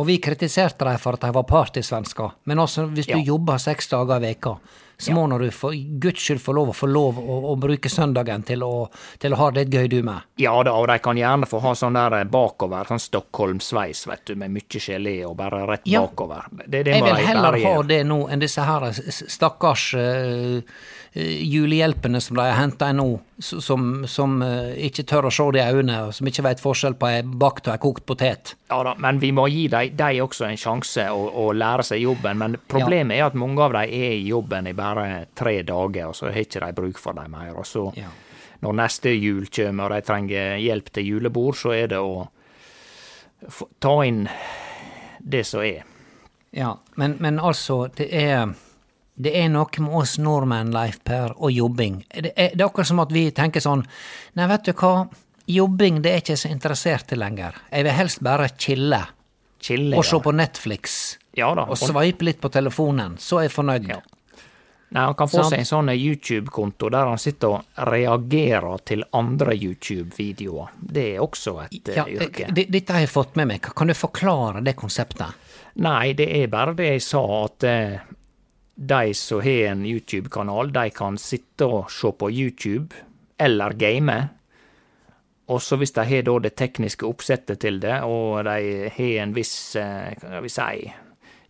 [0.00, 3.24] Og vi kritiserte dem for at de var partysvensker, men også hvis du Ja.
[3.34, 4.54] jobber seks dager i veka,
[5.00, 7.88] så må nå du for guds skyld få lov å få lov å, å bruke
[7.88, 10.20] søndagen til å, til å ha det gøy du med.
[10.40, 14.34] Ja da, og de kan gjerne få ha sånn der bakover, sånn Stockholm-sveis, vet du,
[14.36, 16.02] med mye gelé og bare rett Ja.
[16.06, 16.44] bakover.
[16.66, 20.62] Det, det Jeg vil heller ha det nå enn disse her stakkars eh, eh,
[21.12, 23.06] julehjelpene som de har henta nå,
[23.42, 26.94] som, som eh, ikke tør å se det i øynene, og som ikke vet forskjell
[27.00, 28.52] på ei bakt og ei kokt potet.
[28.70, 32.04] Ja da, men vi må gi dem de også en sjanse å, å lære seg
[32.04, 32.38] jobben.
[32.38, 36.14] Men problemet er at mange av dem er i jobben i bare tre dager, og
[36.18, 37.56] så har ikke de bruk for dem mer.
[37.58, 38.12] Og så, Ja.
[38.62, 42.28] når neste jul kommer og de trenger hjelp til julebord, så er det å
[43.80, 44.28] ta inn
[45.18, 45.82] det som er.
[46.54, 48.52] Ja, men, men altså, det er
[49.20, 52.00] det er noe med oss nordmenn, Leif Per, og jobbing.
[52.12, 53.84] Det er, det er akkurat som at vi tenker sånn
[54.38, 55.06] Nei, vet du hva,
[55.50, 57.56] jobbing det er ikke så interessert i lenger.
[57.72, 59.02] Jeg vil helst bare chille.
[59.60, 61.00] Chille, Og se på Netflix.
[61.36, 61.66] Ja da.
[61.68, 63.18] Og sveipe litt på telefonen.
[63.20, 63.90] Så er jeg fornøyd.
[63.90, 64.00] Ja.
[64.90, 69.54] Nei, Han kan få seg en sånn YouTube-konto der han sitter og reagerer til andre
[69.54, 70.72] YouTube-videoer.
[70.80, 72.48] Det er også et Ja, eh, yrke.
[72.54, 73.60] Dette har jeg fått med meg.
[73.76, 75.36] Kan du forklare det konseptet?
[75.76, 78.00] Nei, det er bare det jeg sa, at eh,
[78.82, 82.96] de som har en YouTube-kanal, de kan sitte og se på YouTube,
[83.38, 84.16] eller game.
[85.52, 89.76] Og så hvis de har det tekniske oppsettet til det, og de har en viss,
[89.76, 90.92] eh, hva vi si,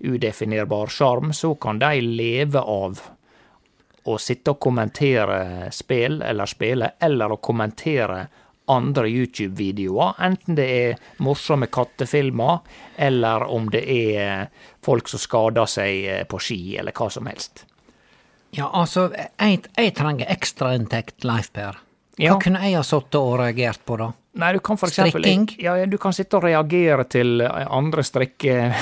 [0.01, 2.99] udefinerbar sjarm, så kan de leve av
[4.11, 8.25] å sitte og kommentere spill eller spille, eller å kommentere
[8.71, 12.61] andre YouTube-videoer, enten det er morsomme kattefilmer,
[12.97, 14.47] eller om det er
[14.85, 17.65] folk som skader seg eh, på ski, eller hva som helst.
[18.57, 21.77] Ja, altså, jeg, jeg trenger ekstrainntekt, Leif Per.
[22.19, 22.39] Hva Ja.
[22.43, 24.11] kunne jeg ha sittet og reagert på, da?
[24.41, 25.47] Nei, du kan for eksempel Strikking?
[25.63, 28.73] Ja, du kan sitte og reagere til eh, andre strikke,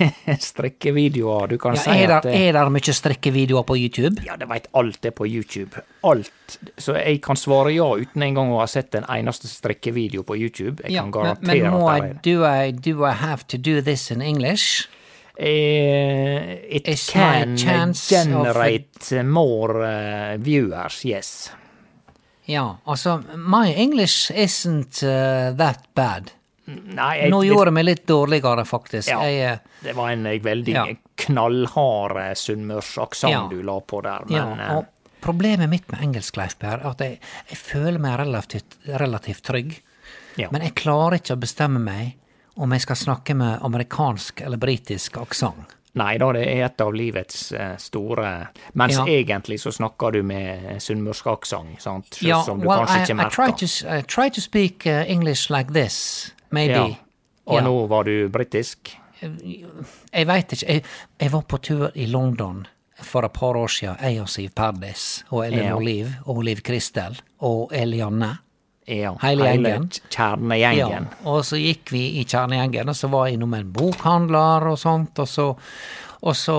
[0.50, 1.48] strikkevideoer.
[1.48, 4.22] Du kan Ja, si at det eh, er det mye strikkevideoer på YouTube?
[4.26, 5.82] Ja, det veit alt er på YouTube.
[6.06, 6.58] Alt.
[6.80, 10.82] Så jeg kan svare ja uten engang å ha sett en eneste strikkevideo på YouTube.
[10.84, 13.44] Jeg Ja, kan men, garantere men må at det er do I, do I have
[13.48, 14.88] to do this in English?
[15.42, 19.22] Eh, it Is can generate a...
[19.22, 21.52] more uh, viewers, yes.
[22.44, 26.30] Ja, altså, my English isn't uh, that bad.
[26.66, 29.08] Nei, jeg, Nå gjorde det meg litt dårligere, faktisk.
[29.08, 29.22] Ja.
[29.24, 30.84] Jeg, Det var en veldig Ja.
[31.24, 33.46] knallhard sunnmørsaksent Ja.
[33.50, 34.84] du la på der, men ja, og
[35.24, 39.80] problemet mitt med engelsk, Leif Per, er at jeg, jeg føler meg relativt, relativt trygg.
[40.36, 42.19] Men jeg klarer ikke å bestemme meg
[42.60, 45.76] om jeg skal snakke med amerikansk eller britisk aksent.
[45.98, 48.28] Nei da, det er et av livets eh, store
[48.78, 49.04] Mens Ja.
[49.10, 52.14] egentlig så snakker du med sunnmørskaksent, sant?
[52.14, 53.66] Selv Ja, som du well, kanskje I, ikke I, try merker.
[53.66, 56.74] to, I try to speak uh, English like this, maybe.
[56.74, 56.94] Ja.
[57.50, 57.64] Og Ja.
[57.66, 58.92] nå var du britisk?
[59.20, 60.66] Jeg veit ikke.
[60.72, 60.84] Jeg,
[61.20, 62.66] jeg var på tur i London
[63.02, 65.74] for et par år siden, jeg og Siv Perdis, og Ellen Ja.
[65.76, 68.38] Oliv, og Liv Kristel, og Elianne.
[68.90, 69.14] Ja.
[69.22, 69.88] Hele gjengen.
[70.10, 71.08] kjernegjengen.
[71.10, 74.78] Ja, og så gikk vi i kjernegjengen, og så var jeg innom en bokhandler og
[74.82, 75.44] sånt, og så,
[76.20, 76.56] og så,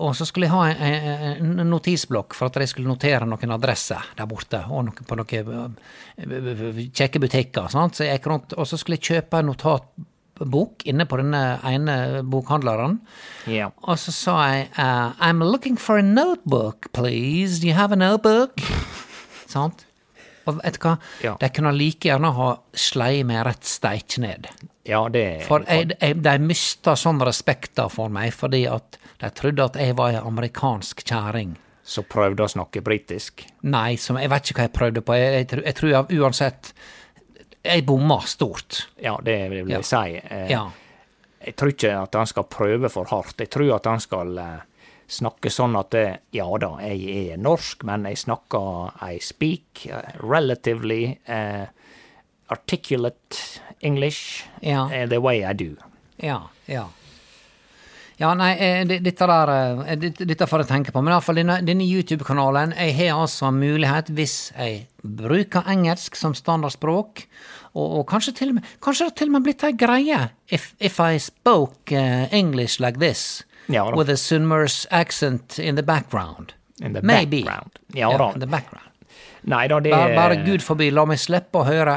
[0.00, 4.06] og så skulle jeg ha en, en notisblokk for at jeg skulle notere noen adresser
[4.16, 5.74] der borte, og noen, på noen
[6.16, 7.98] eh, kjekke butikker, sant?
[7.98, 11.96] så jeg gikk rundt, og så skulle jeg kjøpe en notatbok inne på denne ene
[12.24, 13.00] bokhandleren,
[13.52, 13.68] Ja.
[13.82, 17.58] og så sa jeg uh, I'm looking for a notebook, please.
[17.60, 18.60] Do you have a notebook?
[19.52, 19.84] Sant?
[20.46, 20.96] Og vet du hva?
[21.22, 21.36] Ja.
[21.40, 24.48] De kunne like gjerne ha slei meg rett steik ned.
[24.84, 29.64] ja, det For jeg, jeg, de mista sånn respekta for meg, fordi at de trodde
[29.64, 31.54] at jeg var ei amerikansk kjerring.
[31.84, 33.44] Så prøvde å snakke britisk.
[33.62, 35.14] Nei, som, jeg vet ikke hva jeg prøvde på.
[35.18, 36.72] Jeg, jeg, tror- jeg tror jeg, uansett
[37.64, 38.88] Jeg bomma stort.
[38.98, 39.82] Ja, det vil jeg Ja.
[39.82, 40.16] si.
[40.18, 40.70] Eh, Ja.
[41.44, 43.36] Jeg tror ikke at han skal prøve for hardt.
[43.38, 44.60] Jeg tror at han skal eh,
[45.12, 45.94] snakke sånn at
[46.32, 51.66] ja da, jeg er norsk, men jeg snakker I speak eh, relatively uh,
[52.52, 54.88] articulate English Ja.
[54.92, 55.76] eh, the way I do.
[56.16, 56.88] Ja, ja.
[58.20, 58.52] Ja, nei,
[58.86, 61.02] dette der det- Dette får jeg tenke på.
[61.02, 67.26] Men iallfall denne, denne YouTube-kanalen Jeg har altså mulighet, hvis jeg bruker engelsk som standardspråk,
[67.74, 70.18] og, og kanskje til og med Kanskje det til og med blitt ei greie
[70.52, 75.82] if, if I spoke uh, English like this, Ja with a Sunnmørs accent in the
[75.86, 76.52] background.
[76.82, 77.42] In the Maybe.
[77.44, 77.78] background.
[77.94, 78.32] Ja da.
[78.34, 78.88] in the background.
[79.42, 81.96] Nei da, det Bare, bare gud forbi, la meg slippe å høre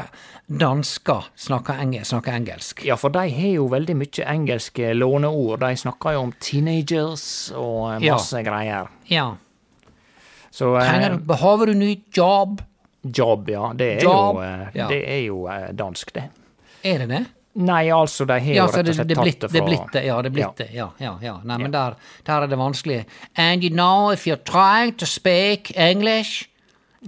[0.50, 2.84] dansker snakke, enge, snakke engelsk.
[2.86, 5.60] Ja, for de har jo veldig mye engelske låneord.
[5.62, 8.42] De snakker jo om teenagers og masse Ja.
[8.46, 8.88] greier.
[9.10, 9.26] Ja.
[10.50, 12.62] Så eh, Trenger behøver du ny jobb?
[13.12, 14.88] Job, ja, det er Job, jo, eh, ja.
[14.88, 16.24] det er jo eh, dansk, det.
[16.82, 17.24] Er det det?
[17.56, 19.48] Nei, altså, de har jo Ja, rett og slett det, tatt blitt, fra...
[19.48, 20.52] det fra blitt det, ja, det blitt Ja.
[20.58, 21.36] det, ja, ja, ja.
[21.44, 22.98] Nei, men der, der er det vanskelig.
[23.36, 26.50] And you know, if you're trying to speak English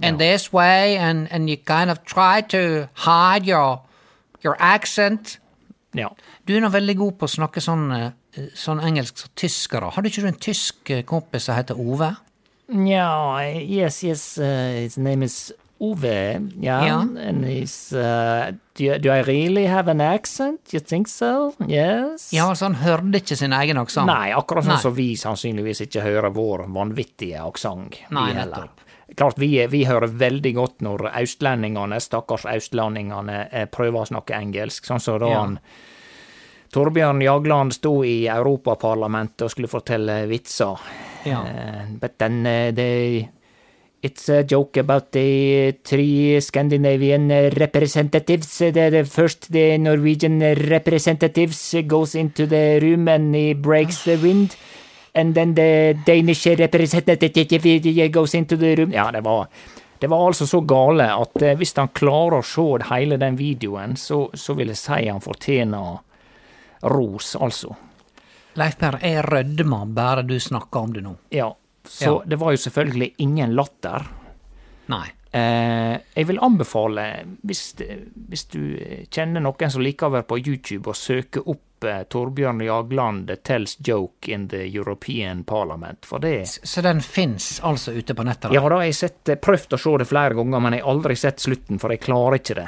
[0.01, 3.81] in this way, and, and you kind of try to hide your,
[4.43, 5.39] your accent
[5.97, 6.09] Ja.
[6.45, 9.89] Du er nå veldig god på å snakke sånn, eh, sånn engelsk som tyskere.
[9.89, 12.11] Har du ikke du en tysk kompis som heter Ove?
[12.69, 14.37] Yeah, yes, yes.
[14.37, 16.51] Uh, his name is Uwe.
[16.61, 17.01] Yeah, Yeah.
[17.29, 17.93] and he's.
[17.93, 20.73] Uh, do, you- do I really have an accent?
[20.73, 21.53] You think so?
[21.67, 22.33] Yes.
[22.33, 24.07] Ja, altså han hørte ikke sin egen aksent.
[24.11, 27.95] Nei, akkurat sånn som vi sannsynligvis ikke hører vår vanvittige aksent.
[28.11, 28.81] Nei, nettopp.
[29.15, 34.85] Klart, vi, vi hører veldig godt når østlendingene, stakkars østlendingene, eh, prøver å snakke engelsk.
[34.85, 35.39] Sånn som da Ja.
[35.39, 35.59] han
[36.71, 40.77] Torbjørn Jagland sto i Europaparlamentet og skulle fortelle vitser.
[41.25, 41.39] Ja.
[41.41, 43.27] Uh, but then uh, the,
[44.01, 48.57] it's a joke about the three Scandinavian representatives.
[48.57, 54.55] The, the first, the Norwegian representatives goes into the room and he breaks the wind.
[55.13, 58.91] And then the Danish representative goes into the room.
[58.93, 59.47] Ja, det var,
[59.99, 63.97] det var altså så gale at eh, hvis han klarer å se hele den videoen,
[63.97, 65.97] så, så vil jeg si han fortjener
[66.93, 67.75] ros, altså.
[68.59, 71.15] Leif Per, jeg rødmer bare du snakker om det nå.
[71.35, 71.49] Ja,
[71.89, 72.21] så Ja.
[72.25, 74.05] det var jo selvfølgelig ingen latter.
[74.89, 75.07] Nei.
[75.31, 77.03] Eh, jeg vil anbefale,
[77.45, 77.75] hvis,
[78.29, 78.61] hvis du
[79.13, 83.75] kjenner noen som liker å være på YouTube å søke opp eh, Torbjørn Jagland tells
[83.85, 88.49] joke in the European Parliament, for det Så den fins altså ute på nettet?
[88.49, 88.55] da?
[88.57, 90.93] Ja, da har jeg sett, eh, prøvd å se det flere ganger, men jeg har
[90.95, 92.67] aldri sett slutten, for jeg klarer ikke det.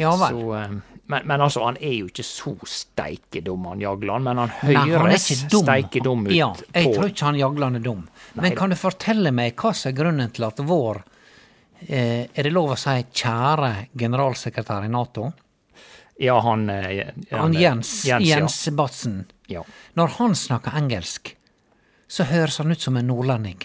[0.00, 0.40] Ja vel.
[0.40, 4.52] Så, eh, men, men altså, han er jo ikke så steikedum, han Jagland, men han
[4.62, 6.26] Nei, høres ikke dum.
[6.28, 8.04] ut Ja, jeg på tror ikke han Jagland er dum.
[8.38, 11.02] Men kan du fortelle meg hva som er grunnen til at vår
[11.88, 15.32] eh, Er det lov å si kjære generalsekretær i Nato?
[16.20, 19.24] Ja, han, eh, Han Jens, Jens, Jens Batsen.
[19.50, 19.64] Ja.
[19.96, 21.34] Når han snakker engelsk,
[22.10, 23.62] så høres han ut som en nordlending.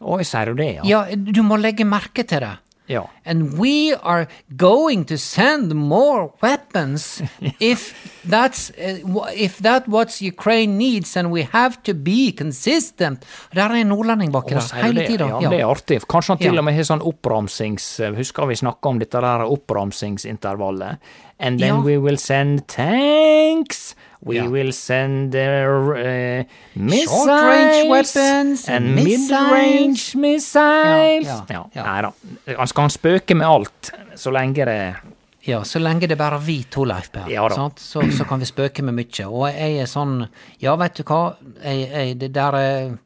[0.00, 0.84] Å, sier du det, ja?
[0.84, 2.56] Ja, du må legge merke til det.
[2.86, 3.02] Ja.
[3.26, 7.22] And we are going to send more weapons
[7.60, 7.94] if
[8.30, 13.24] that's uh, if that what Ukraine needs, and we have to be consistent.
[13.54, 15.18] Der er en nordlending baki der hele det?
[15.20, 16.00] Ja, Ja, det er artig.
[16.08, 16.58] Kanskje han til Ja.
[16.58, 18.00] og med har sånn oppramsings...
[18.16, 20.98] Husker vi snakka om dette der oppramsingsintervallet?
[21.40, 21.80] And then Ja.
[21.82, 23.95] we will send tanks.
[24.24, 24.46] We Ja.
[24.48, 27.10] will send uh, missiles.
[27.10, 31.26] Short-range weapons And mid-range missiles.
[31.26, 31.82] Ja, ja, ja.
[31.84, 32.12] Nei da.
[32.58, 34.78] Han skal han spøke med alt, så lenge det
[35.46, 37.44] Ja, så lenge det er bare vi to, Leif Per, Ja
[37.76, 39.26] Så, så kan vi spøke med mye.
[39.28, 42.96] Og jeg er sånn Ja, vet du hva, jeg, jeg, det der er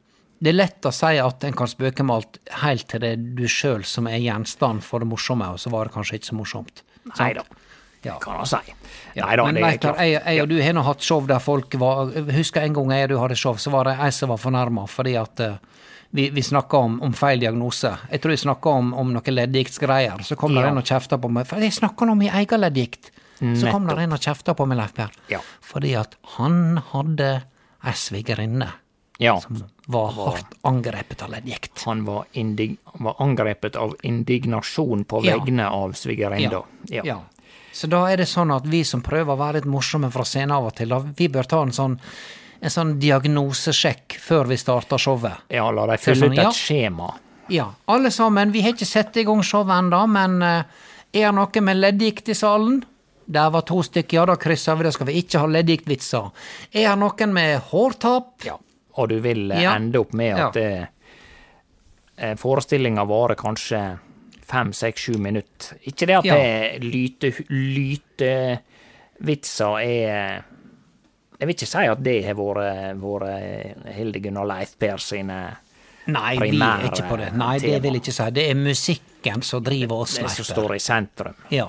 [0.41, 3.19] det er lett å si at en kan spøke med alt, helt til det er
[3.37, 6.37] du sjøl som er gjenstand for det morsomme, og så var det kanskje ikke så
[6.39, 6.81] morsomt.
[7.19, 7.43] Nei da,
[8.03, 8.15] Ja.
[8.19, 8.57] kan han si.
[9.13, 9.99] Ja, Nei da, men det er klart.
[10.01, 13.03] jeg, jeg og du har nå hatt show der folk var Husker en gang jeg
[13.03, 15.57] og du hadde show, så var det ei som var fornærma fordi at uh,
[16.11, 17.91] vi, vi snakka om, om feil diagnose.
[18.11, 20.23] Jeg tror vi snakka om, om noen leddgiktgreier.
[20.27, 20.61] Så kom Ja.
[20.65, 21.45] det en og kjefta på meg.
[21.47, 23.11] For jeg snakka om min egen leddgikt.
[23.39, 25.09] Så kom det en og kjefta på meg, Leif Per.
[25.31, 25.39] Ja.
[25.65, 27.29] Fordi at han hadde
[27.85, 28.67] ei svigerinne
[29.23, 29.37] Ja.
[29.39, 31.83] som var hardt angrepet av leddgikt.
[31.85, 36.61] Han var, indig var angrepet av indignasjon på vegne av svigerinna.
[36.89, 37.01] Ja.
[37.05, 37.19] ja.
[37.73, 40.51] Så da er det sånn at vi som prøver å være litt morsomme fra scenen
[40.57, 41.97] av og til, da, vi bør ta en sånn,
[42.61, 45.45] en sånn diagnosesjekk før vi starter showet.
[45.49, 46.49] Ja, la dem fylle ut ja.
[46.49, 47.13] et skjema.
[47.51, 48.51] Ja, alle sammen.
[48.51, 50.63] Vi har ikke satt i gang showet ennå, men eh,
[51.13, 52.81] er det noe med leddgikt i salen?
[53.31, 56.29] Der var to stykker, ja, da krysser vi, da skal vi ikke ha leddgiktvitser.
[56.75, 58.33] Er det noen med hårtap?
[58.47, 58.57] Ja.
[58.99, 59.75] Og du vil eh, Ja.
[59.79, 60.87] ende opp med at Ja.
[62.17, 63.99] eh, forestillinga varer kanskje
[64.51, 65.77] fem, seks, sju minutter.
[65.87, 66.35] Ikke det at Ja.
[66.35, 67.31] det lyte,
[69.81, 70.43] er
[71.41, 75.37] Jeg vil ikke si at det har vært, vært Hildegunn og Leif Per sine
[76.11, 77.29] Nei, vi primære er ikke på det.
[77.37, 78.27] Nei, det vil jeg ikke si.
[78.33, 81.35] Det er musikken som driver oss, Det som står i sentrum.
[81.53, 81.67] Ja,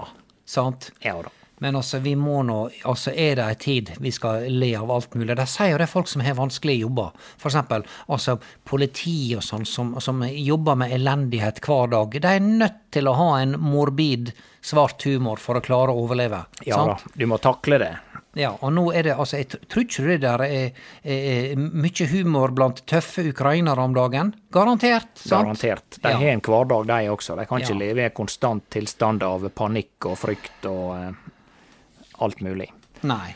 [0.49, 0.91] sant?
[1.05, 1.33] Ja da.
[1.63, 2.57] Men altså, vi må nå
[2.91, 5.37] Altså, er det ei tid vi skal le av alt mulig?
[5.39, 7.13] De sier jo det er folk som har vanskelige jobber.
[7.39, 12.17] For eksempel altså politi og sånn, som, som jobber med elendighet hver dag.
[12.23, 14.33] De er nødt til å ha en morbid,
[14.63, 16.45] svart humor for å klare å overleve.
[16.67, 16.99] Ja da.
[17.15, 17.93] Du må takle det.
[18.39, 22.07] Ja, og nå er det altså, Jeg tror ikke det der er, er, er mye
[22.09, 24.31] humor blant tøffe ukrainere om dagen.
[24.55, 25.11] Garantert.
[25.21, 25.35] sant?
[25.51, 25.99] Garantert.
[26.01, 26.17] De Ja.
[26.17, 27.37] har en hverdag, de også.
[27.37, 27.81] De kan ikke Ja.
[27.83, 31.11] leve i en konstant tilstand av panikk og frykt og eh,
[32.19, 32.69] alt mulig.
[33.03, 33.35] Nei.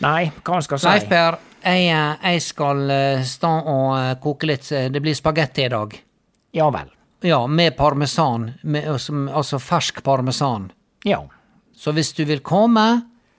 [0.00, 0.88] Nei, hva skal skal si?
[0.88, 5.66] Leif Per, jeg, eh, jeg skal eh, stå og eh, koke litt Det blir spagetti
[5.66, 5.96] i dag.
[6.56, 6.88] Ja vel.
[7.20, 8.54] Ja, med parmesan.
[8.62, 10.70] Med, altså, fersk parmesan.
[11.04, 11.20] Ja.
[11.76, 12.86] Så hvis du vil komme,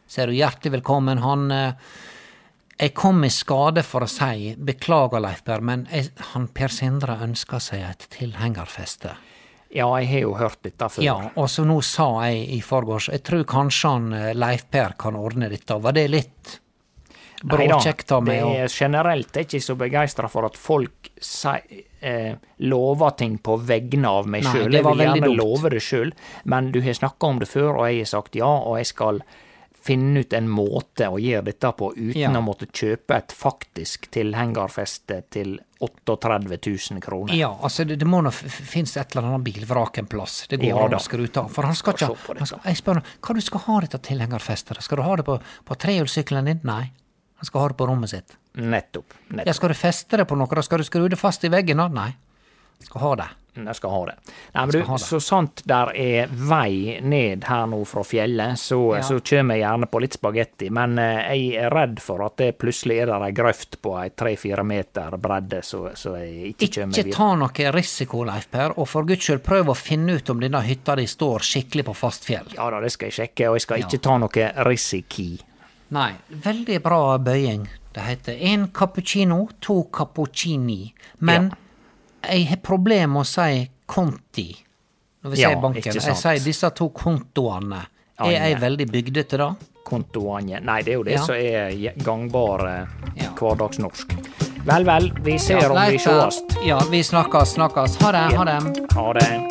[0.07, 1.23] så er du hjertelig velkommen.
[1.25, 1.49] Han
[2.81, 7.17] Jeg kom i skade for å si beklager, Leif Per, men jeg, han Per Sindre
[7.25, 9.15] ønsker seg et tilhengerfeste.
[9.73, 11.03] Ja, jeg har jo hørt dette før.
[11.05, 14.97] Ja, og så nå sa jeg i forgårs Jeg tror kanskje han eh, Leif Per
[14.99, 15.77] kan ordne dette.
[15.79, 16.57] Var det litt
[17.43, 18.35] bråkjekt av meg?
[18.35, 21.55] det å- er generelt er ikke så begeistra for at folk si,
[22.01, 24.71] eh, lover ting på vegne av meg Nei, sjøl.
[24.73, 25.37] Jeg vil gjerne dumt.
[25.37, 26.11] love det sjøl,
[26.45, 29.21] men du har snakka om det før, og jeg har sagt ja, og jeg skal
[29.81, 32.29] finne ut en måte å gjøre dette på uten Ja.
[32.29, 36.37] å måtte kjøpe et faktisk tilhengerfeste til 38
[36.91, 37.33] 000 kroner.
[37.35, 40.45] Ja, altså det, det må nå finnes et eller annet bilvrak en plass.
[40.49, 41.49] Det går Ja an å skru av.
[41.53, 44.81] For han skal ikke han skal, Jeg spør hva du skal ha dette tilhengerfestet?
[44.85, 46.61] Skal du ha det på, på trehjulssykkelen din?
[46.67, 46.83] Nei.
[47.41, 48.35] Han skal ha det på rommet sitt.
[48.53, 49.15] Nettopp.
[49.29, 49.55] Ja, nettopp.
[49.57, 50.51] skal du feste det på noe?
[50.53, 50.61] da?
[50.65, 51.81] Skal du skru det fast i veggen?
[51.95, 52.11] Nei.
[52.85, 53.29] Skal ha det.
[53.51, 54.13] Jeg skal ha det.
[54.55, 54.97] Nei, men du, det.
[55.03, 59.01] så sant der er vei ned her nå fra fjellet, så, Ja.
[59.03, 60.69] så kommer jeg gjerne på litt spagetti.
[60.71, 64.07] Men eh, jeg er redd for at det plutselig er der ei grøft på ei
[64.15, 68.87] tre-fire meter bredde, så, så jeg ikke kommer Ikke ta noe risiko, Leif Per, og
[68.87, 72.23] for guds skyld prøv å finne ut om denne hytta di står skikkelig på fast
[72.31, 72.47] fjell.
[72.55, 73.85] Ja da, det skal jeg sjekke, og jeg skal Ja.
[73.91, 75.29] ikke ta noe risiki.
[75.91, 77.67] Nei, veldig bra bøying.
[77.91, 80.93] Det heter en cappuccino, to cappuccini.
[81.19, 81.51] Men
[82.23, 84.49] jeg har problemer med å si konti
[85.23, 85.81] når vi Ja, sier banken.
[85.81, 87.85] ikke Jeg sier disse to kontoene.
[88.21, 89.55] Er jeg veldig bygdete da?
[89.85, 91.23] Kontoene Nei, det er jo det Ja.
[91.25, 92.87] som er gangbar eh,
[93.23, 93.29] Ja.
[93.35, 94.13] hverdagsnorsk.
[94.65, 96.41] Vel, vel, vi ser Ja, om vi sees.
[96.65, 97.97] Ja, vi snakkes, snakkes.
[98.01, 98.87] Ha det, ha det.
[98.93, 99.50] Ha det.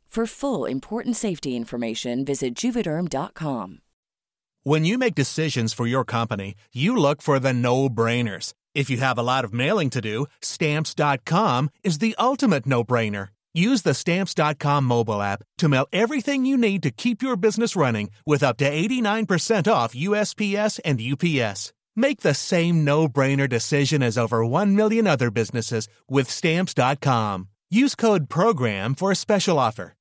[0.11, 3.79] For full important safety information, visit juvederm.com.
[4.63, 8.53] When you make decisions for your company, you look for the no brainers.
[8.75, 13.29] If you have a lot of mailing to do, stamps.com is the ultimate no brainer.
[13.53, 18.11] Use the stamps.com mobile app to mail everything you need to keep your business running
[18.25, 21.71] with up to 89% off USPS and UPS.
[21.95, 27.47] Make the same no brainer decision as over 1 million other businesses with stamps.com.
[27.69, 29.95] Use code PROGRAM for a special offer.